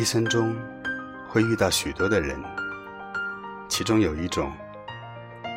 [0.00, 0.56] 一生中
[1.28, 2.34] 会遇到许多的人，
[3.68, 4.50] 其中有一种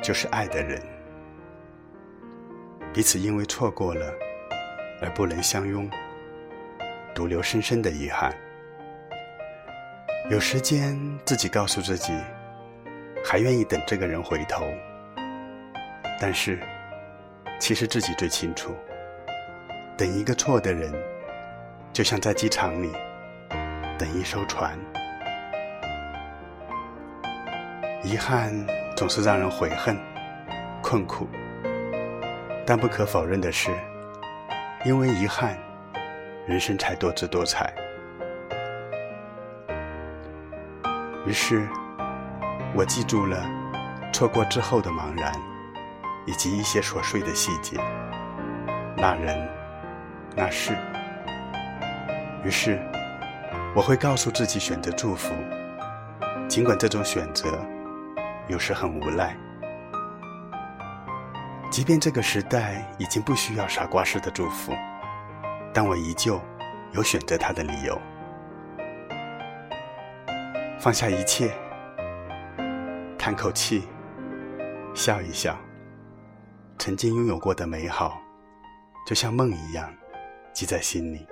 [0.04, 0.84] 就是爱的人，
[2.94, 4.14] 彼此因为错过了
[5.02, 5.90] 而不能相拥，
[7.16, 8.36] 独留深深的遗憾。
[10.30, 12.12] 有时间自己告诉自己，
[13.24, 14.66] 还愿意等这个人回头，
[16.20, 16.60] 但是
[17.62, 18.76] 其实自己最清楚，
[19.98, 20.94] 等一个错的人，
[21.94, 22.92] 就像在机场里。
[24.04, 24.78] 等一艘船，
[28.04, 28.52] 遗憾
[28.98, 29.98] 总是让人悔恨、
[30.82, 31.26] 困苦。
[32.66, 33.72] 但不可否认的是，
[34.84, 35.58] 因为遗憾，
[36.46, 37.74] 人生才多姿多彩。
[41.26, 41.66] 于是，
[42.76, 43.42] 我记住了
[44.12, 45.32] 错过之后的茫然，
[46.26, 47.80] 以及一些琐碎的细节，
[48.98, 49.50] 那人，
[50.36, 50.76] 那事。
[52.44, 52.78] 于是。
[53.76, 55.34] 我会告诉自己选择祝福，
[56.48, 57.60] 尽管这种选择
[58.48, 59.36] 有时很无奈。
[61.72, 64.72] 即便这个时代已经不需要傻瓜式的祝福，
[65.74, 66.40] 但我依旧
[66.92, 68.00] 有选择他的理由。
[70.80, 71.52] 放下一切，
[73.18, 73.88] 叹口气，
[74.94, 75.58] 笑一笑，
[76.78, 78.22] 曾经拥有过的美好，
[79.08, 79.92] 就像梦一样，
[80.54, 81.26] 记在心里。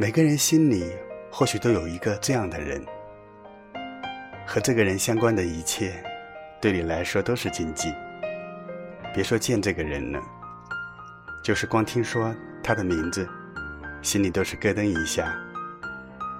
[0.00, 0.96] 每个人心里
[1.30, 2.82] 或许都有一个这样的人，
[4.46, 6.02] 和这个人相关的一切，
[6.58, 7.92] 对你来说都是禁忌。
[9.14, 10.18] 别说见这个人了，
[11.44, 13.28] 就是光听说他的名字，
[14.00, 15.36] 心里都是咯噔一下，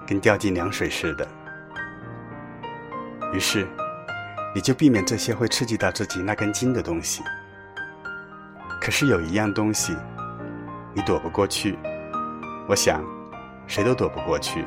[0.07, 1.27] 跟掉进凉水似的。
[3.31, 3.67] 于是，
[4.55, 7.21] 你就避免这些会刺激到自己那根筋的东西。
[8.81, 9.95] 可是有一样东西，
[10.95, 11.77] 你躲不过去，
[12.67, 13.20] 我想。
[13.71, 14.65] 谁都躲不过去，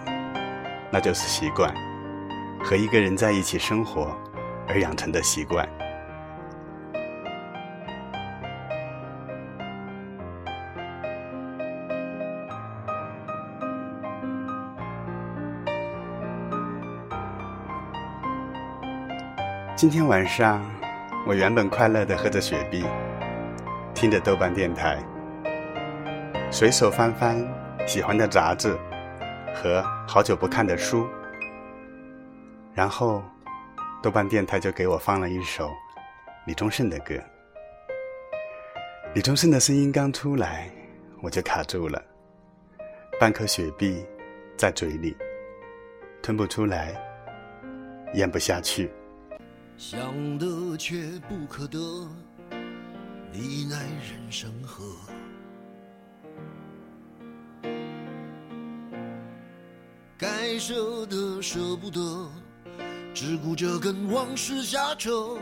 [0.90, 1.70] 那就是习惯，
[2.64, 4.16] 和一个人在一起生活
[4.66, 5.68] 而养成的习惯。
[19.76, 20.64] 今天晚上，
[21.26, 22.86] 我原本快乐的喝着雪碧，
[23.92, 24.98] 听着豆瓣电台，
[26.50, 27.36] 随手翻翻
[27.86, 28.74] 喜欢的杂志。
[29.54, 31.08] 和好久不看的书，
[32.74, 33.22] 然后
[34.02, 35.70] 豆瓣电台就给我放了一首
[36.44, 37.14] 李宗盛的歌。
[39.14, 40.68] 李宗盛的声音刚出来，
[41.22, 42.02] 我就卡住了，
[43.20, 44.04] 半颗雪碧
[44.56, 45.16] 在嘴里，
[46.20, 46.92] 吞不出来，
[48.14, 48.90] 咽不下去。
[49.76, 50.96] 想得却
[51.28, 51.78] 不可得，
[53.32, 54.84] 你奈人生何？
[60.58, 62.28] 舍得舍不得，
[63.12, 65.36] 只顾着跟往事瞎扯。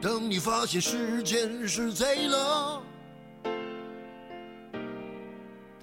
[0.00, 2.82] 等你发现时间是贼了，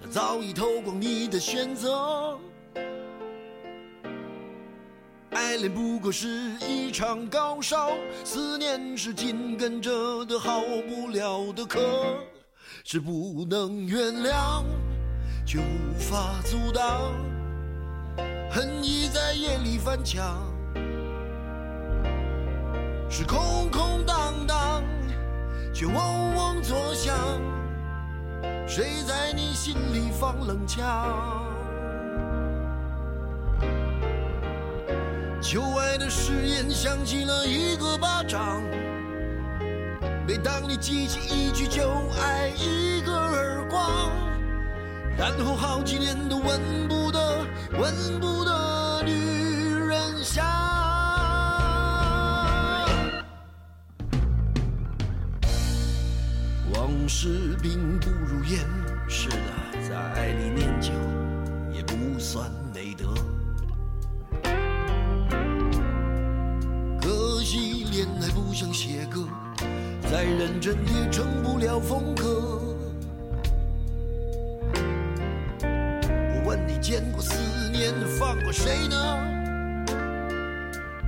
[0.01, 2.37] 他早已偷光你的选择。
[5.31, 6.27] 爱恋不过是
[6.67, 7.91] 一场高烧，
[8.23, 11.79] 思念是紧跟着的好不了的咳。
[12.83, 14.63] 是不能原谅，
[15.47, 17.13] 却无法阻挡，
[18.51, 20.43] 恨意在夜里翻墙。
[23.09, 24.83] 是空空荡荡，
[25.73, 27.15] 却嗡嗡作响。
[28.67, 31.07] 谁在你心里放冷枪？
[35.39, 38.61] 旧爱的誓言响起了一个巴掌。
[40.27, 41.89] 每当你记起一句就
[42.19, 44.11] 挨一个耳光，
[45.17, 47.45] 然后好几年都闻不得、
[47.79, 49.11] 闻不得女
[49.73, 50.45] 人香。
[56.71, 58.59] 往事并不如烟，
[59.09, 60.91] 是的，在爱里念旧
[61.73, 63.11] 也不算美德。
[67.01, 69.27] 可惜恋爱不像写歌。
[70.09, 72.46] 再认真也成不了风格。
[76.97, 77.35] 见过思
[77.71, 78.97] 念放过谁呢？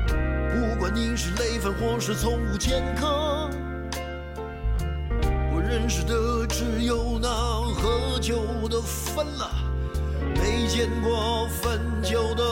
[0.07, 3.49] 不管你是累犯或是从无前科，
[5.51, 9.49] 我认识的只有那喝酒的分了，
[10.35, 12.43] 没见过分酒的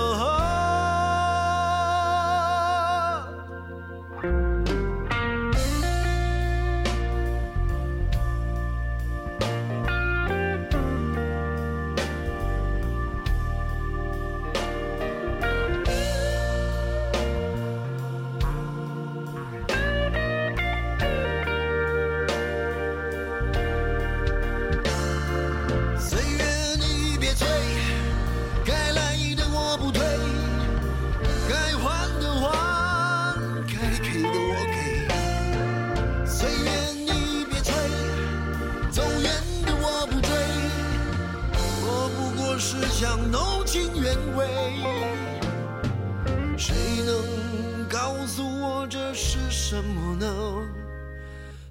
[50.17, 50.67] 能？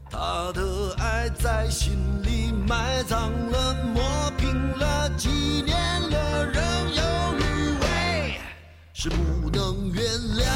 [0.09, 5.29] 他的爱在心里埋葬了，磨平了，几
[5.63, 5.77] 年
[6.11, 6.63] 了，仍
[6.95, 7.03] 有
[7.39, 7.43] 余
[7.81, 8.41] 味，
[8.95, 10.05] 是不能原
[10.39, 10.47] 谅，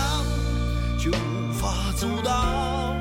[0.99, 2.97] 却无法阻挡。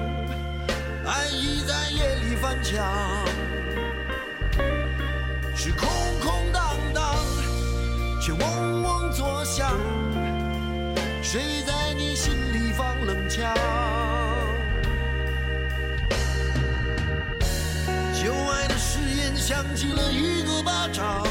[1.06, 2.84] 爱意在夜里翻墙，
[5.56, 5.88] 是空
[6.20, 7.16] 空荡荡，
[8.20, 9.72] 却嗡嗡作响。
[11.22, 11.74] 谁在
[19.50, 21.26] 响起了一个巴掌，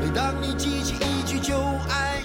[0.00, 1.58] 每当你记起一句就
[1.88, 2.22] 爱，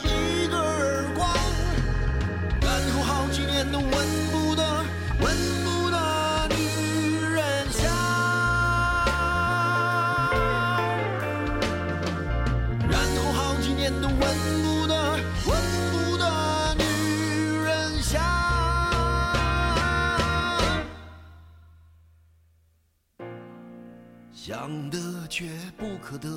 [24.48, 26.30] 想得却不可得，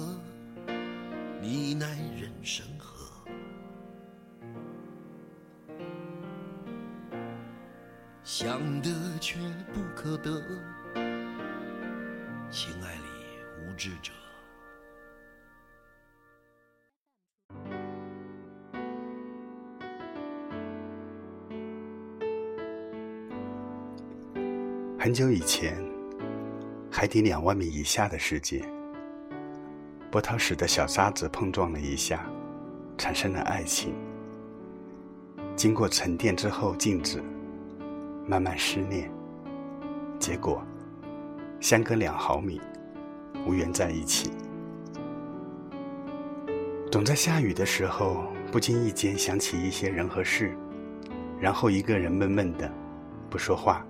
[1.42, 1.86] 你奈
[2.18, 3.06] 人生何？
[8.24, 8.90] 想得
[9.20, 9.38] 却
[9.74, 10.40] 不可得，
[12.50, 13.02] 情爱里
[13.60, 14.10] 无知者。
[24.98, 25.76] 很久以前，
[26.90, 28.64] 海底两万米以下的世界，
[30.10, 32.24] 波涛使的小沙子碰撞了一下，
[32.96, 33.94] 产生了爱情。
[35.54, 37.22] 经过沉淀之后静止，
[38.26, 39.10] 慢慢失恋，
[40.18, 40.62] 结果
[41.60, 42.60] 相隔两毫米，
[43.46, 44.30] 无缘在一起。
[46.90, 50.56] 总在下雨的时候，不经意间想起一些人和事，
[51.38, 52.72] 然后一个人闷闷的，
[53.28, 53.86] 不说话。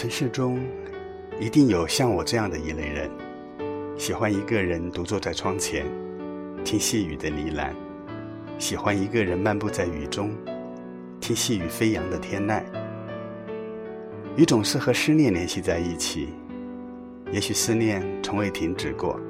[0.00, 0.58] 城市中，
[1.38, 3.10] 一定有像我这样的一类人，
[3.98, 5.84] 喜欢一个人独坐在窗前，
[6.64, 7.68] 听细雨的呢喃；
[8.58, 10.30] 喜欢一个人漫步在雨中，
[11.20, 12.62] 听细雨飞扬的天籁。
[14.38, 16.30] 雨总是和思念联系在一起，
[17.30, 19.20] 也许思念从未停止过，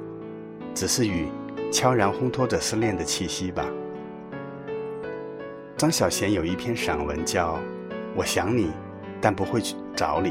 [0.73, 1.27] 只是雨
[1.69, 3.65] 悄然烘托着思念的气息吧。
[5.75, 7.55] 张小娴有一篇散文叫
[8.15, 8.71] 《我想你，
[9.19, 10.29] 但不会去找你》。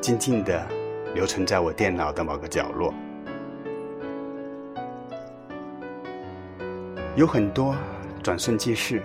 [0.00, 0.66] 静静地
[1.14, 2.92] 留存在我电脑的某个角落。
[7.16, 7.74] 有很多
[8.22, 9.02] 转瞬即逝，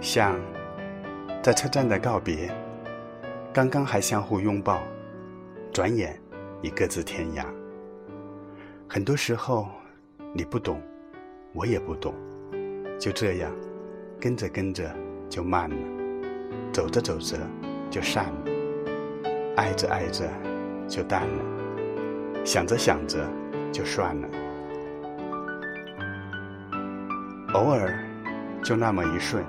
[0.00, 0.40] 像
[1.42, 2.50] 在车站的告别，
[3.52, 4.80] 刚刚还相互拥抱，
[5.72, 6.18] 转眼
[6.62, 7.44] 已各自天涯。
[8.88, 9.68] 很多时候，
[10.32, 10.80] 你不懂，
[11.52, 12.14] 我也不懂，
[12.98, 13.52] 就这样，
[14.18, 14.90] 跟着跟着
[15.28, 15.76] 就慢了，
[16.72, 17.36] 走着走着
[17.90, 18.57] 就散了。
[19.58, 20.24] 爱着爱着
[20.86, 23.18] 就淡了，想着想着
[23.72, 24.28] 就算了。
[27.54, 27.98] 偶尔，
[28.62, 29.44] 就那么一瞬，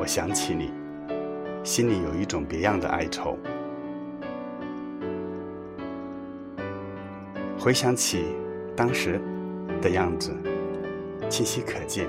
[0.00, 0.72] 我想起你，
[1.62, 3.38] 心里有一种别样的哀愁。
[7.56, 8.34] 回想起
[8.74, 9.20] 当时
[9.80, 10.34] 的样子，
[11.28, 12.08] 清晰可见，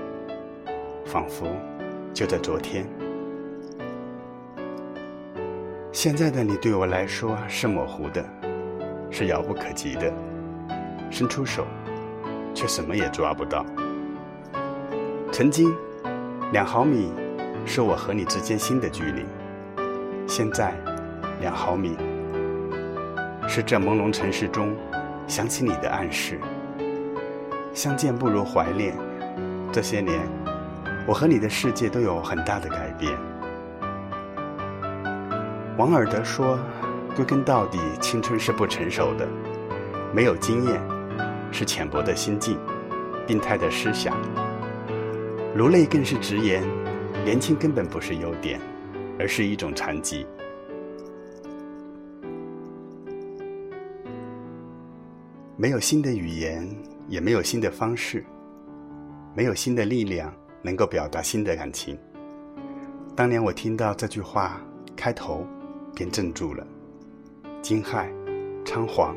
[1.06, 1.46] 仿佛
[2.16, 2.84] 就在昨天。
[5.91, 8.24] 现在的你对我来说是模糊的，
[9.10, 10.12] 是遥不可及的，
[11.10, 11.67] 伸出手，
[12.53, 13.65] 却什么也抓不到。
[15.33, 15.75] 曾经，
[16.53, 17.12] 两毫米
[17.65, 19.25] 是我和你之间心的距离，
[20.25, 20.74] 现在，
[21.41, 21.98] 两毫米
[23.45, 24.74] 是这朦胧城市中
[25.27, 26.39] 想起你的暗示。
[27.74, 28.95] 相见不如怀念，
[29.74, 30.21] 这些年，
[31.05, 33.12] 我和你的世界都有很大的改变。
[35.78, 36.60] 王尔德说
[37.16, 39.28] ：“归根到底，青春是不成熟的，
[40.13, 40.82] 没有经验，
[41.51, 42.58] 是浅薄的心境，
[43.25, 44.16] 病态的思想。
[45.56, 46.63] 卢内更是直言，
[47.24, 48.60] 年轻根本不是优点，
[49.18, 50.25] 而是一种残疾。
[55.56, 56.68] 没有新的语言，
[57.08, 58.25] 也没有新的方式，
[59.34, 61.98] 没有新的力量能够表达新的感情。
[63.16, 64.62] 当年我听到这句话
[64.96, 65.46] 开头，
[65.93, 66.65] 便镇住了，
[67.62, 68.07] 惊骇、
[68.65, 69.15] 仓皇、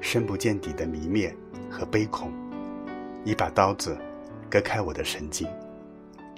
[0.00, 1.34] 深不见底的迷灭
[1.70, 2.32] 和悲恐，
[3.24, 3.96] 一把刀子
[4.50, 5.48] 割开我的神经，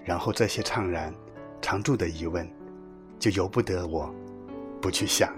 [0.05, 1.13] 然后这些怅然、
[1.61, 2.49] 常驻的疑问，
[3.19, 4.13] 就由不得我
[4.81, 5.33] 不去想。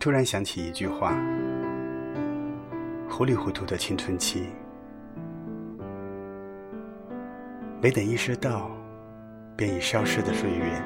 [0.00, 1.14] 突然想起一句话
[3.06, 4.46] ：“糊里糊涂的青春期，
[7.82, 8.70] 没等意识到，
[9.54, 10.82] 便已消失的岁月，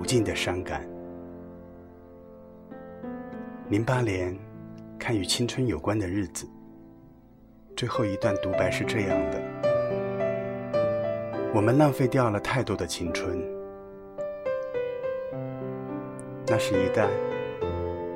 [0.00, 0.80] 无尽的伤感。
[3.68, 4.34] 零八年，
[4.98, 6.48] 看与青春有关的日子，
[7.76, 9.38] 最后一段独白是这样的：
[11.54, 13.38] 我们浪费掉了太多的青春，
[16.46, 17.06] 那是一段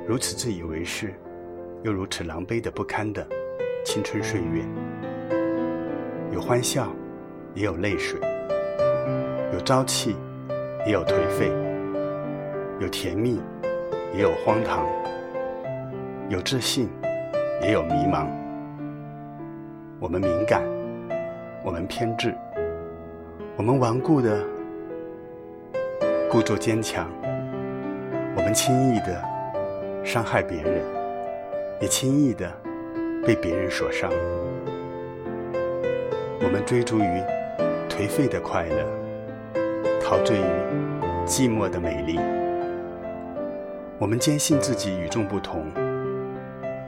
[0.07, 1.13] 如此自以为是，
[1.83, 3.27] 又如此狼狈的不堪的
[3.83, 4.63] 青春岁月，
[6.31, 6.87] 有欢笑。
[7.55, 8.19] 也有泪水，
[9.51, 10.15] 有朝气，
[10.85, 11.49] 也有颓废；
[12.79, 13.41] 有甜蜜，
[14.13, 14.85] 也有荒唐；
[16.29, 16.87] 有自信，
[17.63, 18.27] 也有迷茫。
[19.99, 20.61] 我们敏感，
[21.63, 22.31] 我们偏执，
[23.55, 24.45] 我们顽固的
[26.29, 27.09] 故作坚强，
[28.35, 29.19] 我们轻易的
[30.07, 30.81] 伤害别人，
[31.81, 32.49] 也轻易的
[33.25, 34.09] 被别人所伤。
[36.41, 37.21] 我们追逐于。
[37.89, 38.85] 颓废的快乐，
[39.99, 40.43] 陶醉于
[41.25, 42.19] 寂寞的美丽。
[43.97, 45.65] 我们坚信自己与众不同，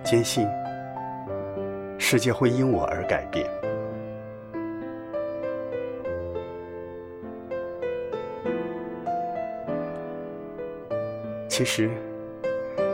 [0.03, 0.47] 坚信
[1.97, 3.49] 世界会因我而改变。
[11.47, 11.89] 其实，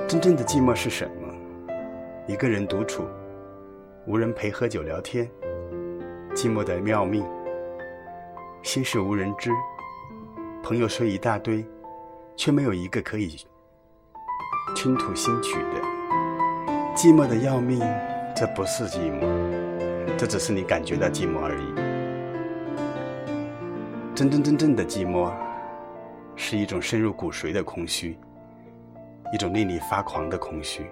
[0.07, 1.33] 真正的寂寞是什么？
[2.27, 3.07] 一个人独处，
[4.05, 5.27] 无人陪喝酒聊天，
[6.35, 7.25] 寂寞的要命。
[8.61, 9.49] 心事无人知，
[10.61, 11.65] 朋友说一大堆，
[12.35, 13.35] 却没有一个可以
[14.75, 15.81] 倾吐心曲的。
[16.95, 17.79] 寂寞的要命，
[18.35, 19.27] 这不是寂寞，
[20.15, 21.73] 这只是你感觉到寂寞而已。
[24.13, 25.33] 真真正正的寂寞，
[26.35, 28.17] 是一种深入骨髓的空虚，
[29.33, 30.85] 一种令你发狂的空虚。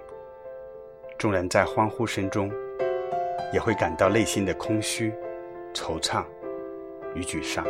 [1.18, 2.50] 众人在欢呼声中，
[3.52, 5.12] 也会感到内心的空虚、
[5.72, 6.24] 惆怅。
[7.16, 7.64] 与沮丧，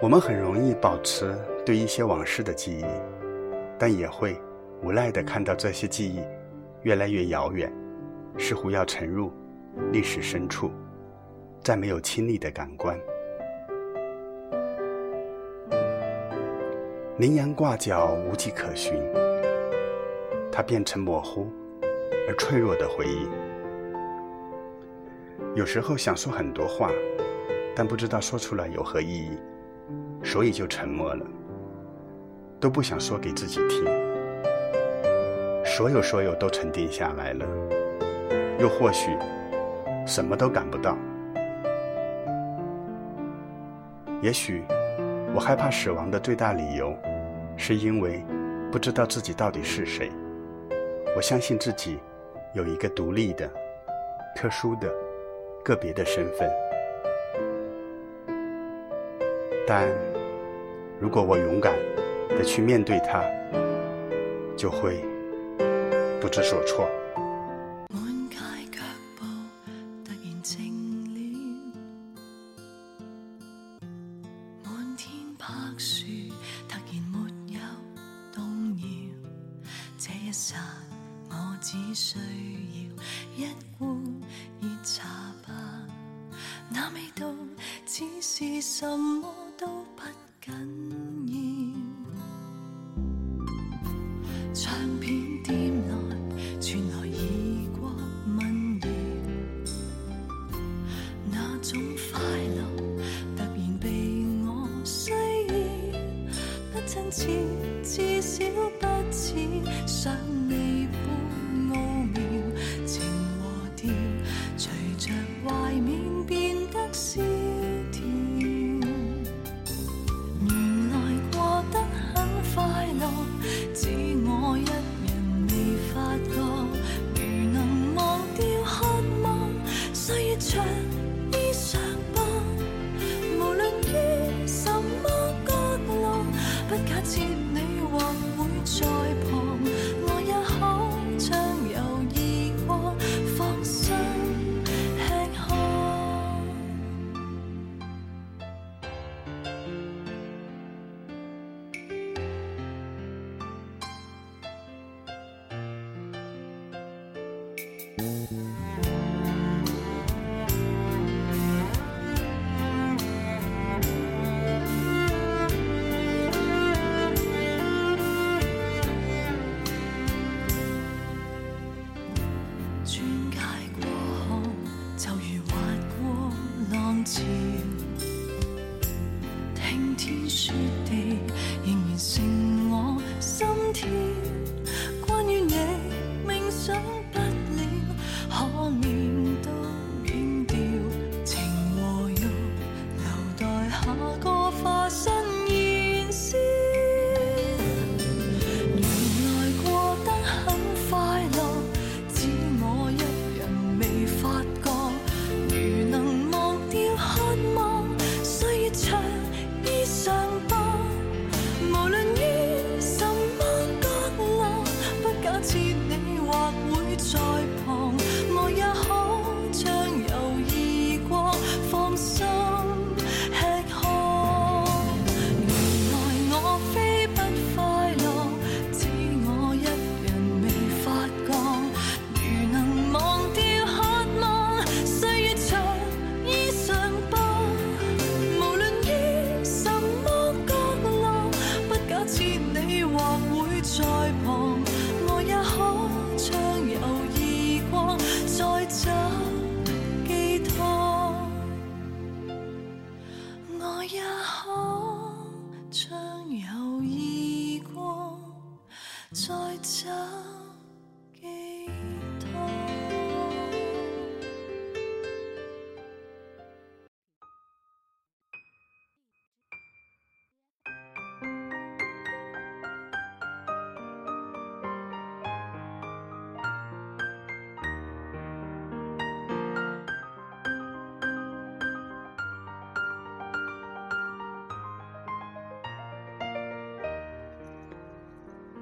[0.00, 2.84] 我们很容易保持对一些往事的记忆，
[3.76, 4.40] 但也会
[4.84, 6.20] 无奈地看到这些记忆
[6.82, 7.72] 越来越遥远，
[8.38, 9.32] 似乎要沉入
[9.90, 10.70] 历史深处，
[11.60, 12.96] 再没有亲历的感官。
[17.20, 18.94] 羚羊挂角无迹可寻，
[20.50, 21.52] 它变成模糊
[22.26, 23.28] 而脆弱的回忆。
[25.54, 26.90] 有时候想说很多话，
[27.76, 29.38] 但不知道说出来有何意义，
[30.24, 31.26] 所以就沉默了，
[32.58, 33.84] 都不想说给自己听。
[35.62, 37.44] 所有所有都沉淀下来了，
[38.58, 39.10] 又或许
[40.06, 40.96] 什么都赶不到。
[44.22, 44.64] 也许
[45.34, 46.96] 我害怕死亡的最大理由，
[47.60, 48.24] 是因为
[48.72, 50.10] 不知道自己到底是谁。
[51.14, 51.98] 我相信自己
[52.54, 53.48] 有一个独立的、
[54.34, 54.90] 特殊的。
[55.62, 56.50] 个别的身份，
[59.66, 59.86] 但
[60.98, 61.74] 如果我勇敢
[62.30, 63.22] 的去面对它，
[64.56, 65.04] 就会
[66.18, 66.88] 不知所措。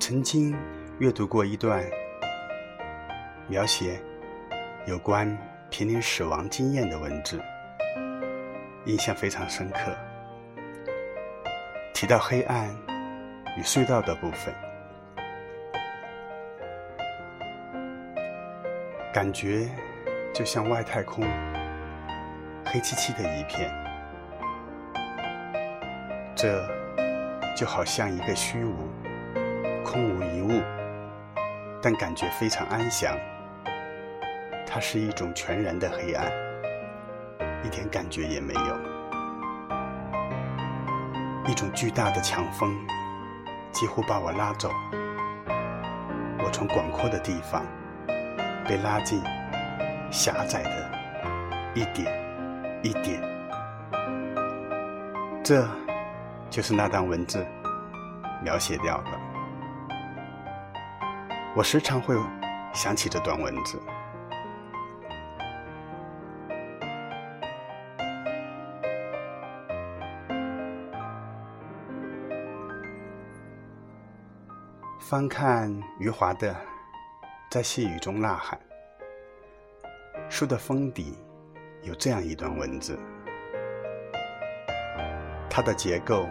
[0.08, 0.56] 曾经
[1.00, 1.84] 阅读过一段
[3.46, 4.00] 描写
[4.86, 5.28] 有关
[5.68, 7.38] 濒临死亡经验的文字，
[8.86, 9.94] 印象非常深刻。
[11.92, 12.74] 提到黑暗
[13.58, 14.54] 与隧道的部分，
[19.12, 19.68] 感觉
[20.32, 21.22] 就像外太空
[22.64, 23.70] 黑漆漆的一片，
[26.34, 26.66] 这
[27.54, 28.88] 就好像一个虚无。
[29.90, 30.62] 空无一物，
[31.80, 33.16] 但感觉非常安详。
[34.66, 36.30] 它是一种全然的黑暗，
[37.64, 38.78] 一点感觉也没有。
[41.46, 42.76] 一种巨大的强风
[43.72, 44.70] 几乎把我拉走，
[46.44, 47.64] 我从广阔的地方
[48.66, 49.22] 被拉进
[50.10, 50.90] 狭窄的
[51.72, 52.12] 一点
[52.82, 53.22] 一点。
[55.42, 55.66] 这
[56.50, 57.46] 就是那段文字
[58.44, 59.27] 描写掉的。
[61.58, 62.14] 我时常会
[62.72, 63.82] 想起这段文字。
[75.00, 75.68] 翻看
[75.98, 76.52] 余华的
[77.50, 78.56] 《在细雨中呐喊》，
[80.30, 81.18] 书的封底
[81.82, 82.96] 有这样一段文字，
[85.50, 86.28] 它的结构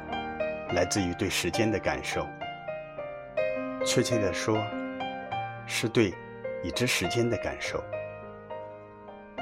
[0.70, 2.26] 来自于对时间的感受，
[3.86, 4.58] 确切的说。
[5.68, 6.14] 是对
[6.64, 7.84] 已知时间的感受，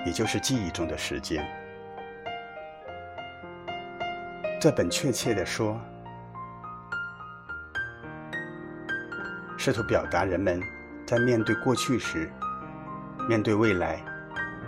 [0.06, 1.46] 也就是记忆中的时间。
[4.60, 5.80] 这本确切的说，
[9.56, 10.60] 试图表达人们
[11.06, 12.30] 在面对过去时，
[13.30, 14.04] 面对未来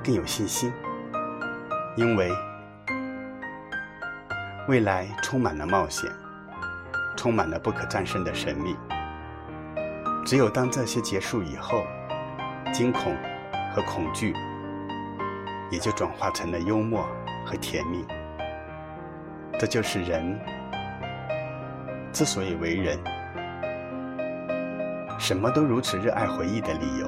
[0.03, 0.71] 更有信心，
[1.95, 2.31] 因为
[4.67, 6.07] 未来充满了冒险，
[7.15, 8.75] 充满了不可战胜的神秘。
[10.27, 11.85] 只有当这些结束以后，
[12.73, 13.15] 惊恐
[13.73, 14.33] 和恐惧
[15.71, 17.07] 也就转化成了幽默
[17.45, 18.05] 和甜蜜。
[19.57, 20.37] 这就是人
[22.11, 22.99] 之所以为人，
[25.17, 27.07] 什么都如此热爱回忆的理由。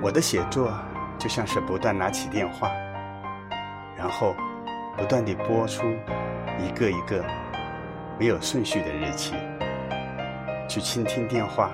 [0.00, 0.72] 我的写作
[1.18, 2.70] 就像是不断拿起电话，
[3.98, 4.32] 然后
[4.96, 5.82] 不断地拨出
[6.60, 7.24] 一个一个
[8.16, 9.34] 没有顺序的日期。
[10.68, 11.72] 去倾听电话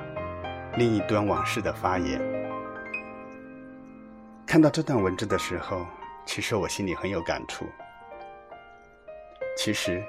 [0.77, 2.21] 另一端往事的发言。
[4.47, 5.87] 看到这段文字的时候，
[6.27, 7.65] 其实我心里很有感触。
[9.57, 10.03] 其实，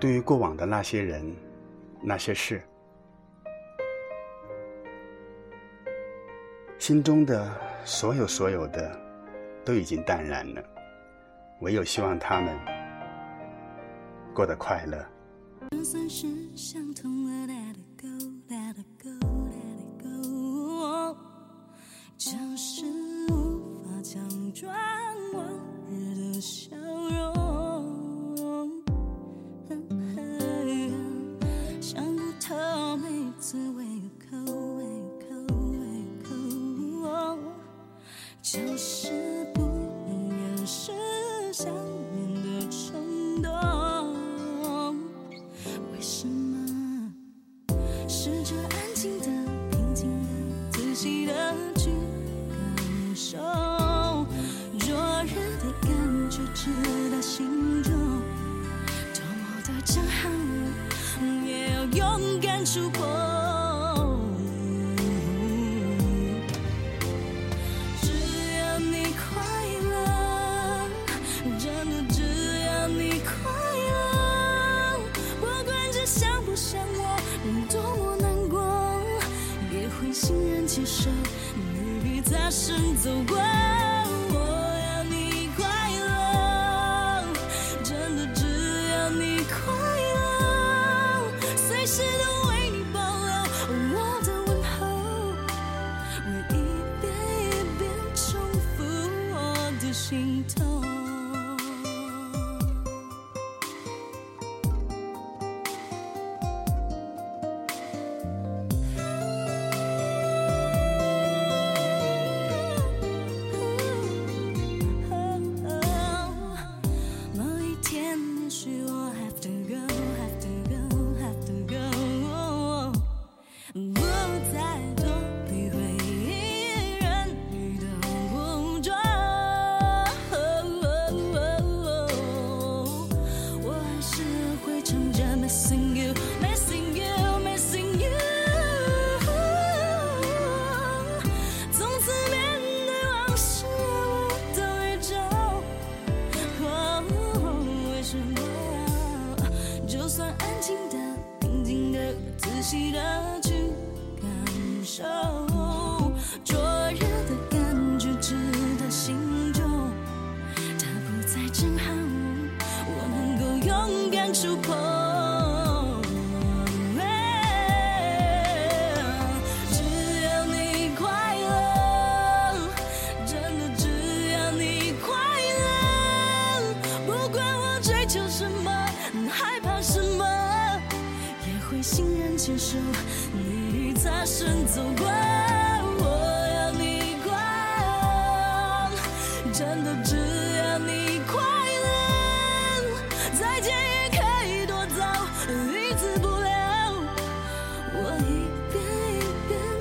[0.00, 1.34] 对于过往的那些人、
[2.02, 2.62] 那些事，
[6.78, 7.50] 心中的
[7.84, 9.00] 所有所有的
[9.64, 10.62] 都已经淡然了，
[11.60, 12.54] 唯有希望他们
[14.34, 15.02] 过得快乐。
[15.70, 17.23] 就算是相同
[38.44, 39.08] 就是
[39.54, 39.62] 不
[40.06, 40.92] 能掩饰
[41.50, 41.66] 想
[42.14, 43.50] 念的冲动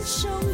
[0.06, 0.53] 手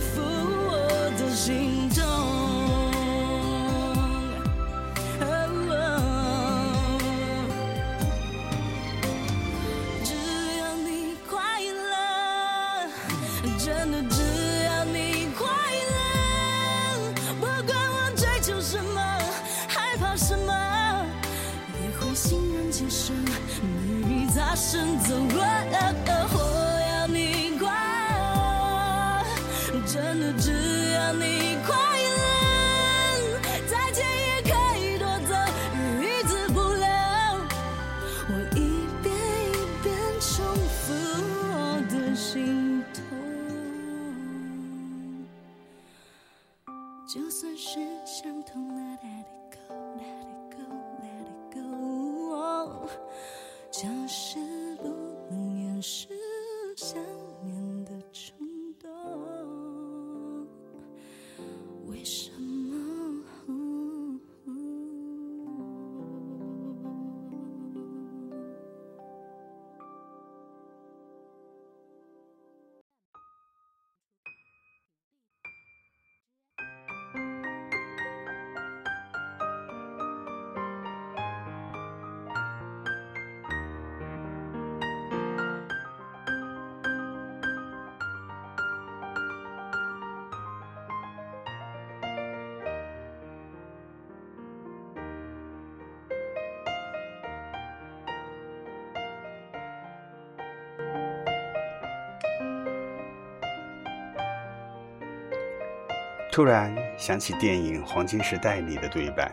[106.40, 109.30] 突然想起电影黄金时代里的对白。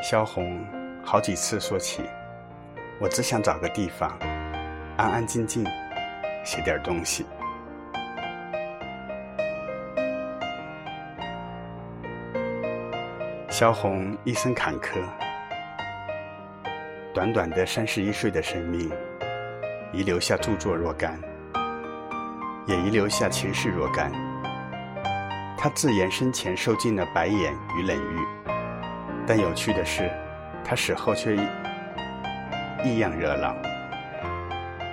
[0.00, 0.64] 萧红
[1.02, 2.04] 好几次说起
[3.00, 4.16] 我只想找个地方
[4.96, 5.66] 安安静静
[6.44, 7.26] 写点东西。
[13.50, 15.02] 萧红一生坎坷
[17.12, 18.88] 短短的三十一岁的生命
[19.92, 21.18] 遗留下著作若干
[22.68, 24.23] 也遗留下前世若干。
[25.64, 28.18] 他自言生前受尽了白眼与冷遇，
[29.26, 30.10] 但有趣的是，
[30.62, 31.34] 他死后却
[32.84, 33.56] 异样热闹。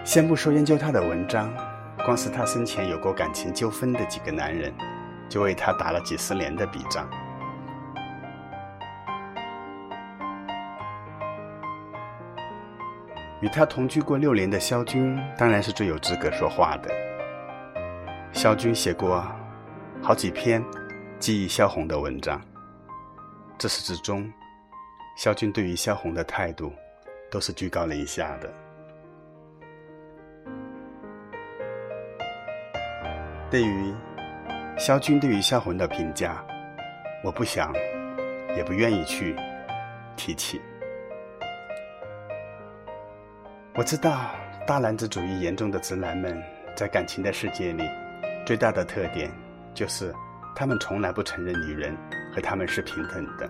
[0.05, 1.53] 先不说研究他的文章，
[2.05, 4.73] 光是他生前有过感情纠纷的几个男人，
[5.27, 7.05] 就为他打了几十年的笔账。
[13.41, 16.89] 与他同居过六年的萧军，当然是最有资格说话的。
[18.31, 19.21] 萧军写过
[20.03, 20.63] 好几篇
[21.19, 22.41] 记忆萧红的文章，
[23.59, 24.29] 自始至终，
[25.15, 26.73] 萧军对于萧红的态度
[27.29, 28.51] 都是居高临下的。
[33.51, 33.93] 对于
[34.75, 36.43] 萧军对于萧红的评价，
[37.23, 37.71] 我不想，
[38.57, 39.35] 也不愿意去
[40.17, 40.59] 提起。
[43.75, 44.31] 我知道，
[44.65, 46.41] 大男子主义严重的直男们
[46.75, 47.87] 在感情的世界里，
[48.47, 49.31] 最大的特点
[49.73, 50.13] 就是
[50.55, 51.97] 他们从来不承认女人
[52.33, 53.49] 和他们是平等的。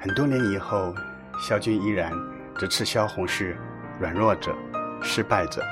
[0.00, 0.94] 很多年以后，
[1.40, 2.12] 萧军依然
[2.56, 3.56] 只斥萧红是
[3.98, 4.54] 软弱者、
[5.02, 5.62] 失败者、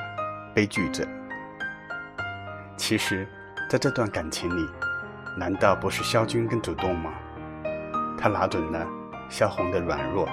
[0.54, 1.06] 悲剧者。
[2.76, 3.28] 其实，
[3.68, 4.68] 在这段感情里，
[5.38, 7.12] 难道不是萧军更主动吗？
[8.18, 8.86] 他拿准了
[9.28, 10.26] 萧红的软弱，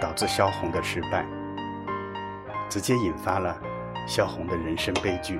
[0.00, 1.26] 导致萧红的失败。
[2.68, 3.54] 直接引发了
[4.08, 5.38] 萧红的人生悲剧。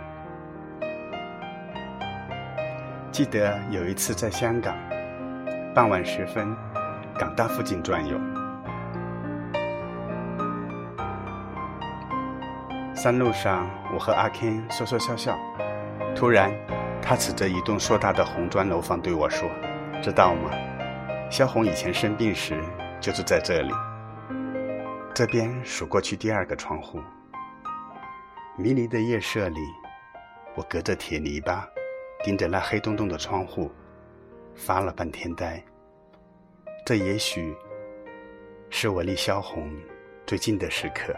[3.12, 4.74] 记得有一次在香港，
[5.74, 6.56] 傍晚时分，
[7.18, 8.18] 港大附近转悠，
[12.94, 15.38] 山路上我和阿 Ken 说说笑笑，
[16.16, 16.50] 突然
[17.02, 19.46] 他指着一栋硕大的红砖楼房对我说
[20.02, 20.50] ：“知道吗？
[21.30, 22.58] 萧红以前生病时
[22.98, 23.74] 就住在这里。”
[25.12, 26.98] 这边数过去第二个窗户。
[28.56, 29.60] 迷离的夜色里，
[30.54, 31.62] 我隔着铁篱笆，
[32.22, 33.70] 盯着那黑洞洞的窗户，
[34.54, 35.62] 发了半天呆。
[36.84, 37.54] 这也许
[38.70, 39.72] 是我离萧红
[40.26, 41.14] 最近的时刻。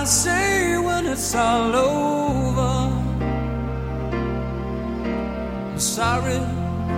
[0.00, 2.72] I say when it's all over?
[5.78, 6.40] Sorry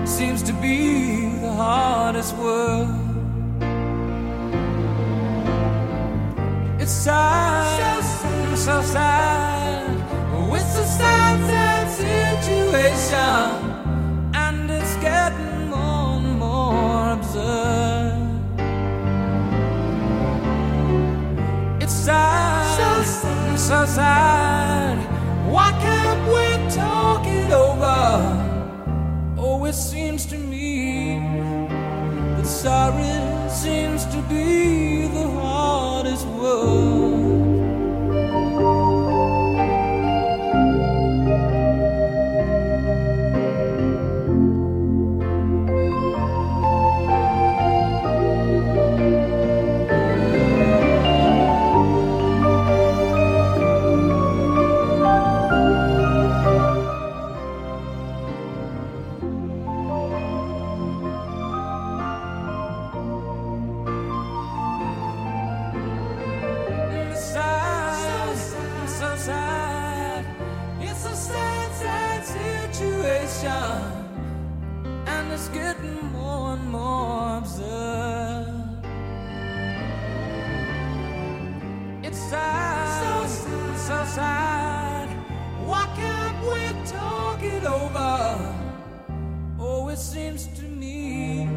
[0.07, 2.87] seems to be the hardest word.
[6.79, 9.91] It's sad, so, so sad.
[10.55, 13.51] It's a sad, sad situation,
[14.33, 18.02] and it's getting more and more absurd.
[23.73, 24.99] So.
[25.51, 28.01] Why can't we talk it over?
[29.39, 31.19] Oh, it seems to me
[32.37, 37.32] that sorry seems to be the hardest word.
[83.83, 85.09] So sad.
[85.67, 88.55] Why can't we talk it over?
[89.59, 91.49] Oh, it seems to me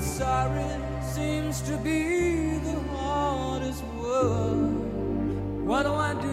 [0.00, 0.64] sorry
[1.02, 5.64] seems to be the hardest word.
[5.64, 6.23] What do I do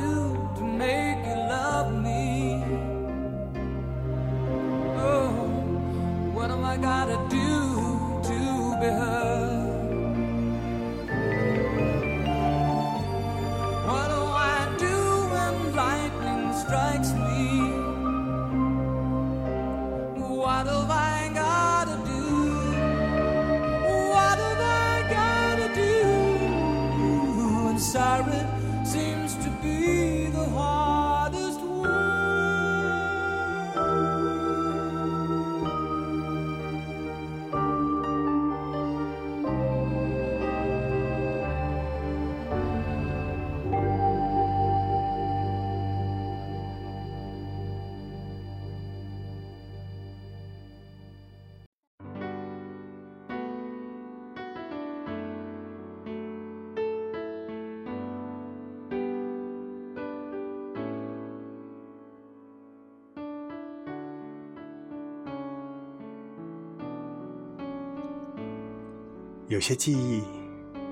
[69.51, 70.23] 有些记忆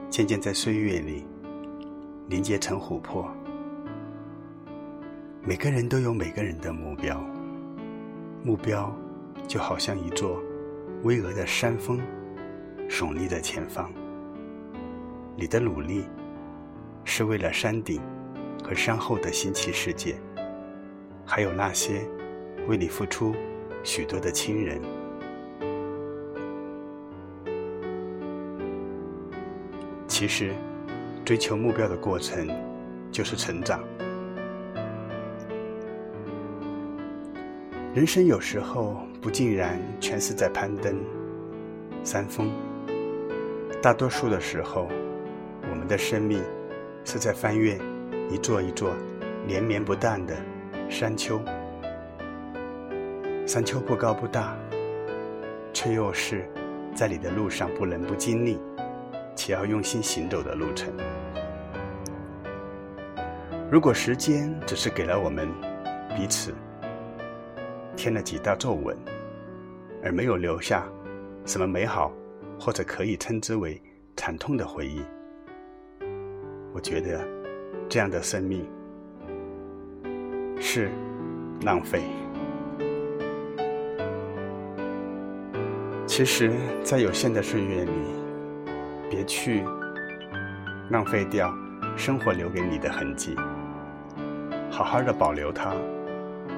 [0.09, 1.25] 渐渐在岁月里
[2.27, 3.25] 凝结成琥珀。
[5.41, 7.25] 每个人都有每个人的目标，
[8.43, 8.93] 目标
[9.47, 10.43] 就好像一座
[11.03, 12.01] 巍峨的山峰，
[12.89, 13.89] 耸立在前方。
[15.37, 16.03] 你的努力
[17.05, 18.01] 是为了山顶
[18.61, 20.17] 和山后的新奇世界，
[21.25, 22.05] 还有那些
[22.67, 23.33] 为你付出
[23.85, 24.98] 许多的亲人。
[30.19, 30.53] 其实，
[31.23, 32.45] 追求目标的过程
[33.09, 33.81] 就是成长。
[37.95, 40.93] 人生有时候不尽然全是在攀登
[42.03, 42.51] 山峰，
[43.81, 44.89] 大多数的时候，
[45.71, 46.43] 我们的生命
[47.05, 47.79] 是在翻越
[48.29, 48.91] 一座一座
[49.47, 50.35] 连绵不断的
[50.89, 51.39] 山丘。
[53.47, 54.53] 山丘不高不大，
[55.71, 56.45] 却又是
[56.93, 58.59] 在你的路上不能不经历。
[59.39, 60.91] 且要用心行走的路程。
[63.71, 65.47] 如果时间只是给了我们
[66.13, 66.53] 彼此
[67.95, 68.97] 添了几道皱纹，
[70.03, 70.85] 而没有留下
[71.45, 72.11] 什么美好
[72.59, 73.81] 或者可以称之为
[74.17, 75.01] 惨痛的回忆，
[76.73, 77.25] 我觉得
[77.87, 78.67] 这样的生命
[80.59, 80.91] 是
[81.61, 82.01] 浪费。
[86.05, 86.51] 其实，
[86.83, 87.91] 在有限的岁月里，
[89.09, 89.63] 别去
[90.91, 91.51] 浪费掉
[91.97, 93.35] 生活留给你的痕迹，
[94.71, 95.73] 好好的保留它，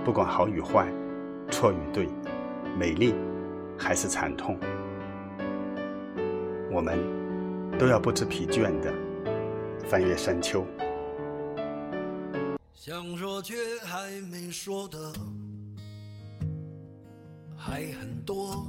[0.04, 0.88] 不管好与坏、
[1.49, 2.10] 错与对、
[2.78, 3.16] 美丽
[3.80, 4.60] 还是惨痛，
[6.72, 6.99] 我们
[7.80, 8.93] 都要不知疲倦的
[9.88, 10.66] 翻越山丘。
[12.74, 14.97] 想说却还没说的
[17.56, 18.68] 还很多。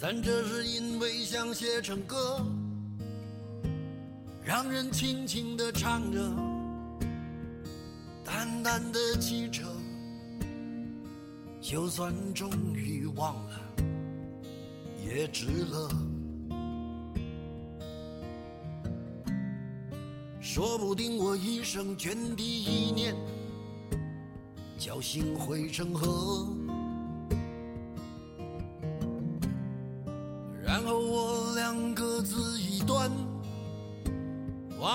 [0.00, 2.40] 咱这是因为想写成歌，
[4.42, 6.18] 让人轻轻地唱着，
[8.24, 9.62] 淡淡的记着，
[11.60, 13.60] 就算终于忘了，
[15.06, 15.90] 也值了。
[20.40, 23.14] 说不定我一生涓滴一念，
[24.78, 26.48] 侥幸汇成河。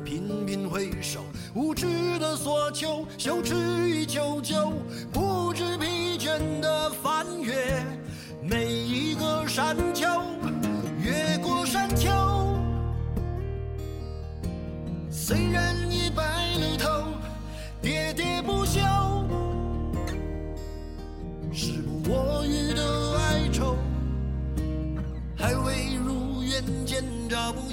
[0.00, 1.24] 频频回首，
[1.54, 1.86] 无知
[2.18, 3.54] 的索求，羞耻
[3.88, 4.72] 与求救，
[5.12, 7.54] 不知疲倦的翻越
[8.42, 10.06] 每一个山丘，
[11.02, 12.10] 越过山丘。
[15.10, 16.22] 虽然已白
[16.58, 16.88] 了头，
[17.82, 18.80] 喋喋不休，
[21.52, 23.05] 时不我予的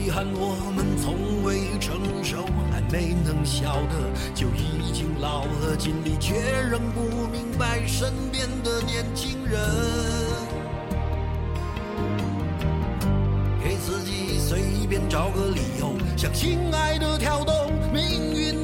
[0.00, 6.40] 遗憾我们从未成熟，还没能晓得就已经老了，尽力却
[6.70, 9.60] 仍不明白身边的年轻人。
[13.62, 18.59] 给自己随便找个理由，向心爱的跳动，命运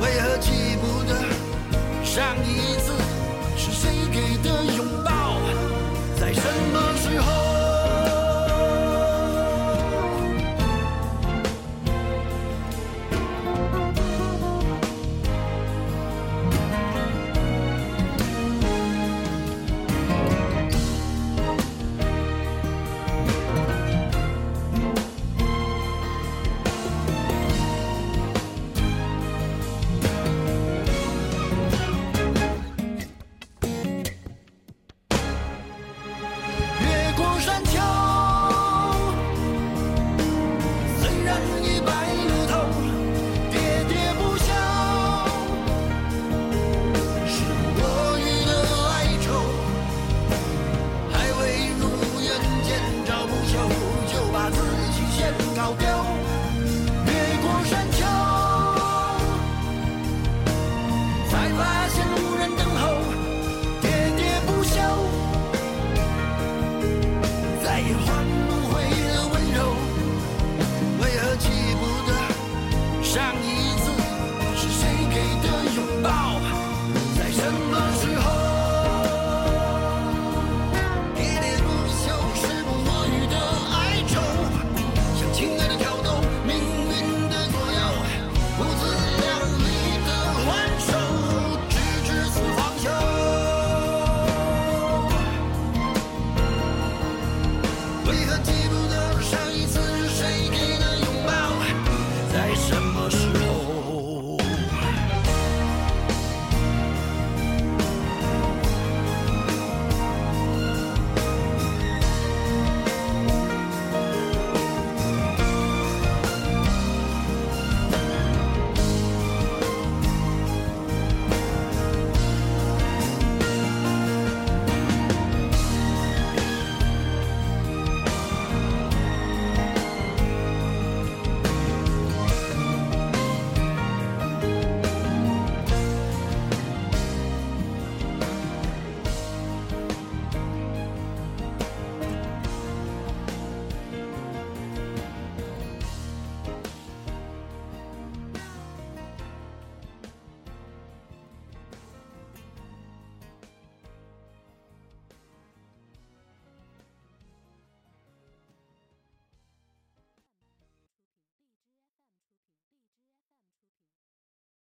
[0.00, 1.14] 为何记不得
[2.02, 2.99] 上一次